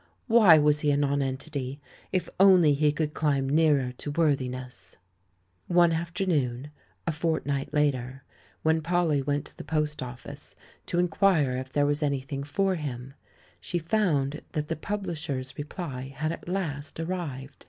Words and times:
Why 0.25 0.57
was 0.57 0.79
he 0.79 0.89
a 0.89 0.97
nonentity? 0.97 1.79
If 2.11 2.27
only 2.39 2.73
he 2.73 2.91
could 2.91 3.13
climb 3.13 3.47
nearer 3.47 3.91
to 3.99 4.09
worthiness! 4.09 4.97
One 5.67 5.91
afternoon, 5.91 6.71
a 7.05 7.11
fortnight 7.11 7.71
later, 7.71 8.23
when 8.63 8.81
Polly 8.81 9.21
went 9.21 9.45
to 9.45 9.57
the 9.57 9.63
post 9.63 10.01
office 10.01 10.55
to 10.87 10.97
inquire 10.97 11.55
if 11.55 11.71
there 11.71 11.85
was 11.85 12.01
any 12.01 12.19
thing 12.21 12.41
for 12.43 12.73
him, 12.73 13.13
she 13.59 13.77
found 13.77 14.41
that 14.53 14.69
the 14.69 14.75
publishers' 14.75 15.55
re 15.55 15.65
ply 15.65 16.07
had 16.15 16.31
at 16.31 16.49
last 16.49 16.99
arrived. 16.99 17.59